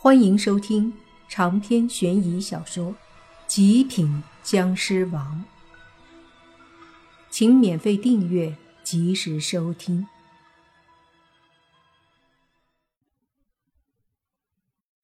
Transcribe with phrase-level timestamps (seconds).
[0.00, 0.92] 欢迎收听
[1.28, 2.92] 长篇悬疑小说《
[3.46, 5.44] 极品僵尸王》，
[7.28, 10.06] 请免费订阅，及时收听。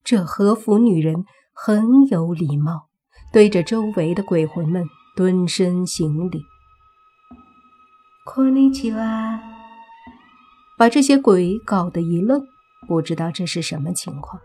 [0.03, 2.87] 这和服女人很有礼貌，
[3.31, 4.85] 对着周围的鬼魂们
[5.15, 6.43] 蹲身行礼。
[8.25, 9.39] こんにちは，
[10.77, 12.47] 把这些鬼搞得一愣，
[12.87, 14.41] 不知道这是什么情况。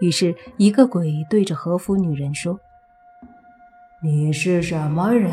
[0.00, 2.60] 于是，一个鬼对着和服女人说
[4.04, 5.32] ：“你是什么人？”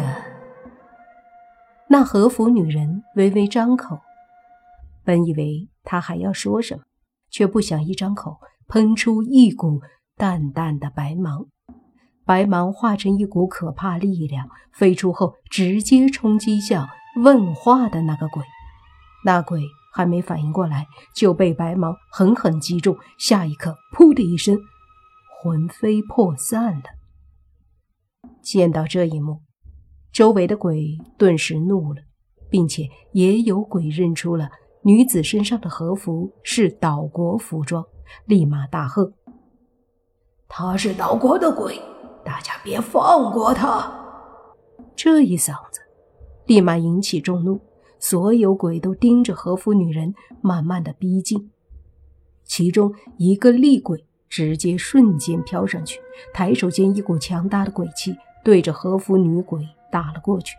[1.89, 3.99] 那和服女人微微张口，
[5.03, 6.83] 本以为她还要说什么，
[7.29, 9.81] 却不想一张口喷出一股
[10.15, 11.47] 淡淡的白芒，
[12.25, 16.87] 白芒化成一股可怕力量，飞出后直接冲击向
[17.21, 18.43] 问话的那个鬼。
[19.25, 19.61] 那鬼。
[19.93, 22.97] 还没反应过来，就被白芒狠狠击中。
[23.19, 24.57] 下一刻，噗的一声，
[25.39, 26.83] 魂飞魄散了。
[28.41, 29.41] 见到这一幕，
[30.11, 32.01] 周围的鬼顿时怒了，
[32.49, 34.49] 并且也有鬼认出了
[34.81, 37.85] 女子身上的和服是岛国服装，
[38.25, 39.13] 立马大喝
[40.49, 41.79] ：“他是岛国的鬼，
[42.25, 43.99] 大家别放过他！”
[44.95, 45.79] 这一嗓子，
[46.47, 47.61] 立马引起众怒。
[48.03, 51.49] 所有鬼都盯着和服女人，慢慢的逼近。
[52.43, 56.01] 其中一个厉鬼直接瞬间飘上去，
[56.33, 60.57] 抬手间一股强大的鬼气对着和服女鬼打了过去。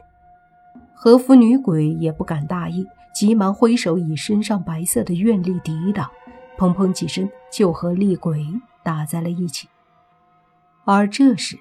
[0.95, 6.11] 和服女鬼也不敢大意，急忙挥手以身上白色的愿力抵挡，
[6.57, 8.43] 砰砰几声就和厉鬼
[8.83, 9.69] 打在了一起。
[10.87, 11.59] 而这时，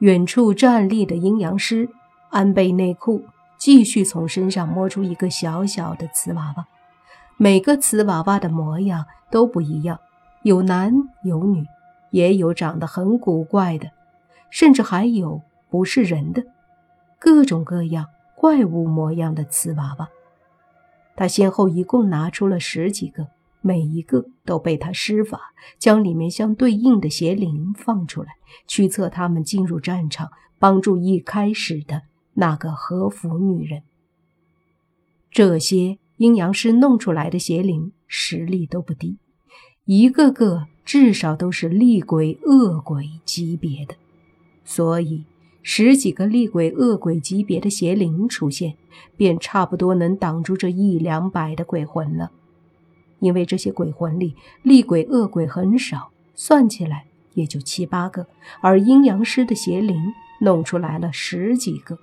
[0.00, 1.88] 远处站立的阴阳师
[2.28, 3.24] 安倍内裤。
[3.64, 6.66] 继续从身上摸出一个小小的瓷娃娃，
[7.38, 9.98] 每个瓷娃娃的模样都不一样，
[10.42, 10.92] 有男
[11.24, 11.64] 有女，
[12.10, 13.90] 也有长得很古怪的，
[14.50, 16.44] 甚至还有不是人的，
[17.18, 20.10] 各种各样怪物模样的瓷娃娃。
[21.16, 23.28] 他先后一共拿出了十几个，
[23.62, 25.40] 每一个都被他施法
[25.78, 28.32] 将里面相对应的邪灵放出来，
[28.66, 32.02] 驱策他们进入战场，帮助一开始的。
[32.34, 33.82] 那个和服女人，
[35.30, 39.18] 这些阴阳师弄出来的邪灵实力都不低，
[39.84, 43.94] 一个个至少都是厉鬼、恶鬼级别的，
[44.64, 45.24] 所以
[45.62, 48.76] 十几个厉鬼、恶鬼级别的邪灵出现，
[49.16, 52.30] 便差不多能挡住这一两百的鬼魂了。
[53.20, 58.26] 因为这些鬼魂里厉鬼、恶鬼很少，算起来也就七八个，
[58.60, 59.96] 而阴阳师的邪灵
[60.40, 61.98] 弄出来了十几个。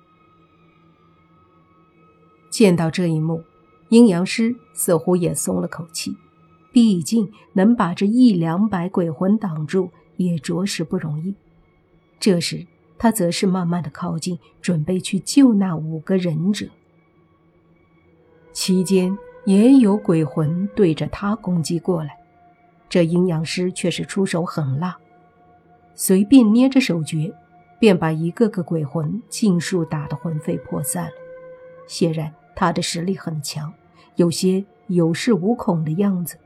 [2.52, 3.42] 见到这一幕，
[3.88, 6.14] 阴阳师似乎也松了口气，
[6.70, 11.34] 毕竟能把这一两百鬼魂挡住，也着实不容易。
[12.20, 12.66] 这时，
[12.98, 16.66] 他则是慢慢的靠近，准备去救那五个忍者。
[18.52, 22.18] 期间，也有鬼魂对着他攻击过来，
[22.90, 24.98] 这阴阳师却是出手狠辣，
[25.94, 27.32] 随便捏着手诀，
[27.80, 31.12] 便把一个个鬼魂尽数打得魂飞魄散了。
[31.86, 32.30] 显然。
[32.54, 33.72] 他的实力很强，
[34.16, 36.36] 有些有恃无恐的样子，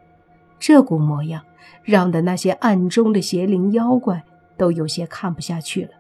[0.59, 1.43] 这股模样
[1.83, 4.25] 让的那些暗中的邪灵妖怪
[4.57, 5.91] 都有些看不下去了。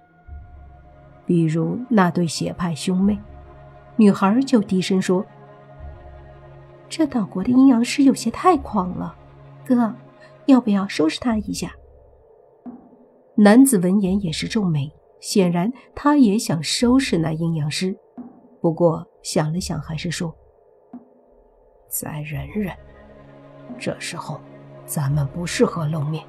[1.25, 3.19] 比如那对邪派兄妹，
[3.97, 5.27] 女孩就低声说
[6.89, 9.16] ：“这岛国的阴阳师有些太狂了，
[9.65, 9.93] 哥，
[10.47, 11.72] 要不要收拾他一下？”
[13.39, 17.99] 男子闻言也是皱眉，显然他也想收拾那阴阳师，
[18.66, 19.06] 不过。
[19.22, 20.34] 想了想，还是说
[21.88, 22.72] ：“再忍忍，
[23.78, 24.41] 这时候
[24.84, 26.25] 咱们不适合露面。”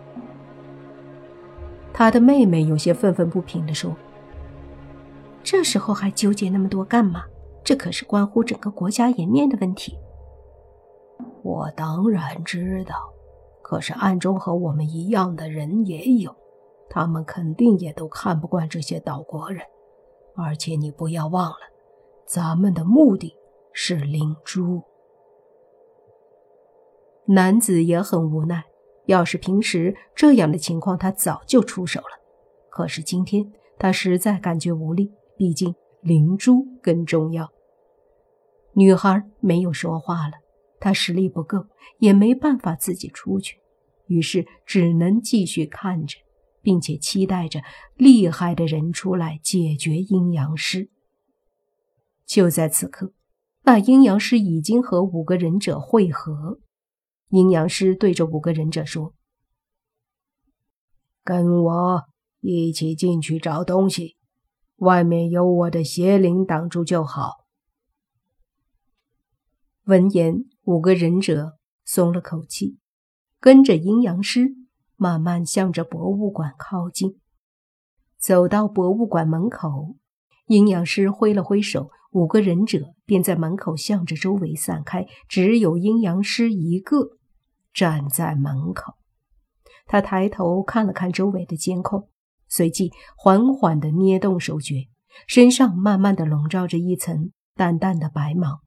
[1.93, 3.95] 他的妹妹有些愤愤不平地说
[5.43, 7.23] ：“这时候还纠结那么多干嘛？
[7.63, 9.97] 这可是关乎整个国家颜面的问题。”
[11.43, 12.95] 我当然知道，
[13.63, 16.35] 可是暗中和我们一样的人也有，
[16.87, 19.61] 他们肯定也都看不惯这些岛国人。
[20.35, 21.76] 而且你不要忘了。
[22.27, 23.33] 咱们的目的
[23.71, 24.83] 是灵珠。
[27.27, 28.65] 男子也很无奈，
[29.05, 32.21] 要是平时这样的情况，他早就出手了。
[32.69, 37.49] 可是今天他实在感觉无力，毕竟灵珠更重要。
[38.73, 40.33] 女孩没有说话了，
[40.79, 41.65] 她实力不够，
[41.99, 43.57] 也没办法自己出去，
[44.05, 46.17] 于是只能继续看着，
[46.61, 47.61] 并且期待着
[47.95, 50.89] 厉害的人出来解决阴阳师。
[52.27, 53.13] 就在此刻，
[53.63, 56.59] 那阴阳师已经和五个忍者会合。
[57.29, 59.13] 阴阳师对着五个忍者说
[61.23, 62.03] ：“跟我
[62.41, 64.17] 一起进去找东西，
[64.75, 67.45] 外面有我的邪灵挡住就好。
[69.85, 72.77] 闻言，五个忍者松了口气，
[73.39, 74.49] 跟着阴阳师
[74.97, 77.21] 慢慢向着博物馆靠近。
[78.17, 79.95] 走到博物馆门口，
[80.47, 87.17] 阴阳师挥了挥手，五个忍者便在门口向着周围散开，只有阴阳师一个
[87.73, 88.93] 站在门口。
[89.85, 92.09] 他抬头看了看周围的监控，
[92.47, 94.87] 随即缓缓地捏动手诀，
[95.27, 98.61] 身上慢慢地笼罩着一层淡淡的白芒。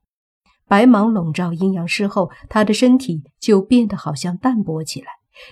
[0.67, 5.09] 白芒笼罩阴阳师后，他的身体就变得好像淡薄起来，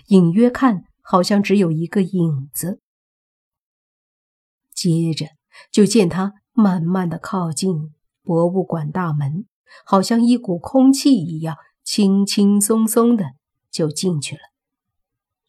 [0.06, 2.80] 隐约看好像只有一个影子。
[4.72, 5.26] 接着
[5.70, 9.46] 就见他慢慢的靠近博物馆大门，
[9.84, 13.24] 好像一股空气一样，轻轻松松的
[13.70, 14.40] 就进去了。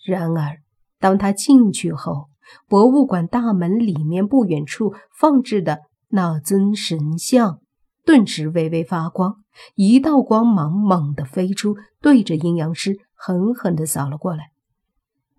[0.05, 0.61] 然而，
[0.99, 2.29] 当他进去后，
[2.67, 5.79] 博物馆大门里面不远处放置的
[6.09, 7.59] 那尊神像。
[8.05, 9.35] 顿时微微发光，
[9.75, 14.51] 一道光芒猛地飞出，对着阴阳师狠狠地扫了过来。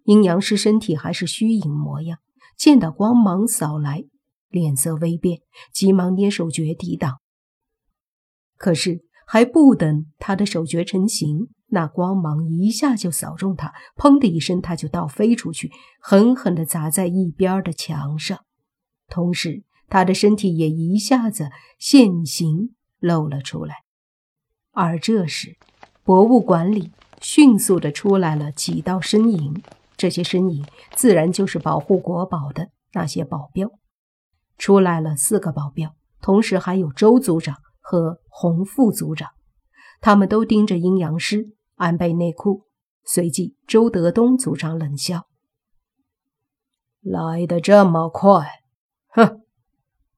[0.05, 2.19] 阴阳师身体还是虚影模样，
[2.57, 4.05] 见到光芒扫来，
[4.51, 5.41] 脸色微变，
[5.73, 7.21] 急忙捏手诀抵挡。
[8.59, 15.71] 可是还不等他的手诀成型，那光芒一下就扫中他，砰的一声，他就倒飞出去，
[16.01, 18.45] 狠狠地砸在一边的墙上，
[19.09, 19.65] 同时。
[19.93, 23.79] 他的身体也一下子现形露了出来，
[24.71, 25.59] 而这时，
[26.05, 29.61] 博物馆里迅速的出来了几道身影，
[29.97, 30.65] 这些身影
[30.95, 33.80] 自然就是保护国宝的那些保镖。
[34.61, 39.31] 出来了四个保镖，同时还有周组长和洪副组长，
[40.03, 42.67] 他们都盯着阴阳师安倍内库。
[43.03, 45.27] 随即，周德东组长冷笑
[47.01, 48.47] ：“来的这么快，
[49.09, 49.41] 哼！”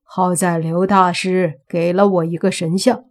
[0.02, 3.04] 好在刘大师给了我一个神像，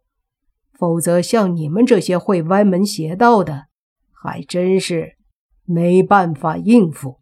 [0.73, 3.67] 否则像你们这些会歪门邪道的，
[4.11, 5.15] 还真是
[5.63, 7.21] 没办法应付。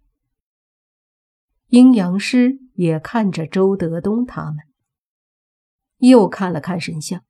[1.68, 4.60] 阴阳师也看着周德东他们，
[5.98, 7.26] 又看了看神像，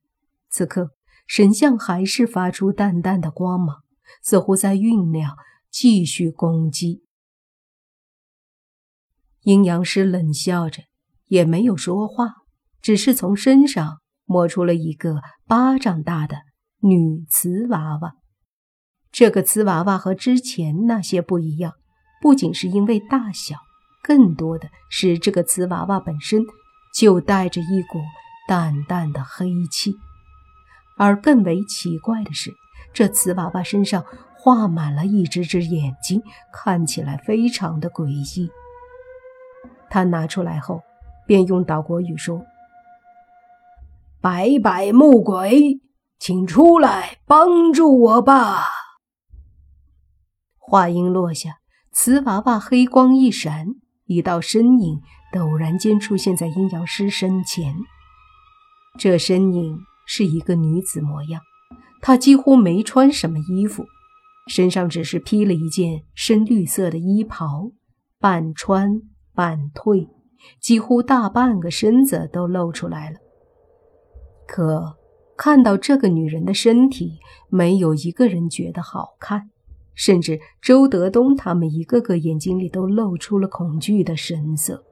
[0.48, 0.92] 此刻
[1.26, 3.82] 神像还是发出淡淡的光芒，
[4.22, 5.36] 似乎在酝酿
[5.68, 7.02] 继续攻击。
[9.40, 10.84] 阴阳师冷笑着，
[11.26, 12.34] 也没有说话。
[12.80, 16.36] 只是从身上摸出了一个巴掌大的
[16.78, 18.14] 女瓷娃娃。
[19.10, 21.72] 这个瓷娃娃和之前那些不一样，
[22.22, 23.56] 不仅是因为大小，
[24.02, 26.42] 更多的是这个瓷娃娃本身
[26.94, 27.98] 就带着一股
[28.48, 29.94] 淡淡的黑气。
[30.96, 32.52] 而更为奇怪的是，
[32.92, 34.04] 这瓷娃娃身上
[34.36, 38.50] 画满了一只只眼睛，看起来非常的诡异。
[39.88, 40.82] 他拿出来后，
[41.26, 42.44] 便用岛国语说。
[44.20, 45.80] 白百木鬼，
[46.18, 48.66] 请出来帮助我吧！
[50.58, 51.60] 话音落下，
[51.90, 53.68] 瓷娃娃黑光一闪，
[54.10, 55.00] 一道身影
[55.32, 57.76] 陡然间出现在阴阳师身前。
[58.98, 61.40] 这身影是一个女子模样，
[62.02, 63.86] 她几乎没穿什么衣服，
[64.48, 67.70] 身上只是披了一件深绿色的衣袍，
[68.18, 69.00] 半穿
[69.32, 70.08] 半褪，
[70.60, 73.16] 几乎大半个身子都露出来了。
[74.48, 74.96] 可
[75.36, 79.49] 看到这个女人的身体，没有一个人觉得好看，
[80.00, 84.82] 甚至周德东他们一个个眼睛里都露出了恐惧的神色，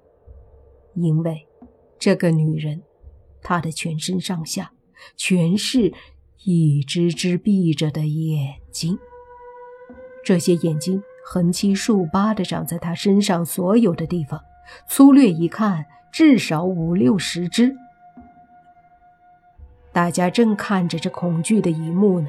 [0.93, 1.49] 因为
[1.99, 2.83] 这个女人，
[3.41, 4.71] 她的全身上下
[5.17, 5.95] 全是
[6.45, 8.99] 一只只闭着的眼睛，
[10.23, 14.39] 这些眼睛横七竖八地长在她身上所有的地方，
[14.91, 17.75] 粗略一看，至少五六十只。
[19.91, 22.29] 大家正看着这恐惧的一幕呢，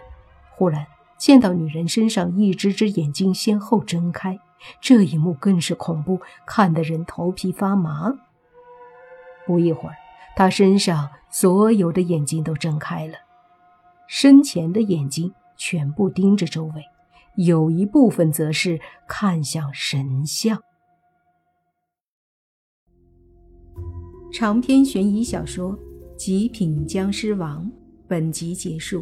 [0.55, 0.88] 忽然
[1.19, 4.39] 见到女人身上一只只眼睛先后睁开，
[4.81, 8.17] 这一幕更是恐怖，看得人头皮发麻。
[9.45, 9.95] 不一会儿，
[10.35, 13.15] 她身上所有的眼睛都睁开了，
[14.07, 16.83] 身前的眼睛全部盯着周围，
[17.35, 20.63] 有一部分则是看向神像。
[24.31, 25.77] 长篇悬疑小说。
[26.21, 27.65] 《极品僵尸王》
[28.05, 29.01] 本集结束，